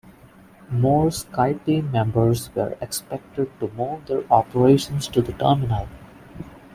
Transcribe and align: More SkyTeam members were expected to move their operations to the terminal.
More 0.71 1.09
SkyTeam 1.09 1.91
members 1.91 2.49
were 2.55 2.75
expected 2.81 3.51
to 3.59 3.67
move 3.67 4.07
their 4.07 4.23
operations 4.33 5.07
to 5.09 5.21
the 5.21 5.33
terminal. 5.33 5.87